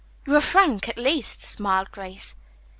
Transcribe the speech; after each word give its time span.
"You 0.25 0.35
are 0.35 0.41
frank, 0.41 0.89
at 0.89 0.97
least," 0.97 1.41
smiled 1.41 1.91
Grace. 1.91 2.33